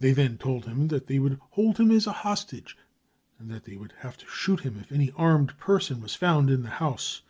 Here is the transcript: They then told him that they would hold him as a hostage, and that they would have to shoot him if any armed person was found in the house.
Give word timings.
They 0.00 0.10
then 0.10 0.36
told 0.36 0.64
him 0.66 0.88
that 0.88 1.06
they 1.06 1.20
would 1.20 1.38
hold 1.50 1.78
him 1.78 1.92
as 1.92 2.08
a 2.08 2.12
hostage, 2.26 2.76
and 3.38 3.48
that 3.52 3.66
they 3.66 3.76
would 3.76 3.92
have 3.98 4.16
to 4.16 4.26
shoot 4.26 4.62
him 4.62 4.80
if 4.80 4.90
any 4.90 5.12
armed 5.12 5.56
person 5.58 6.00
was 6.00 6.16
found 6.16 6.50
in 6.50 6.64
the 6.64 6.70
house. 6.82 7.22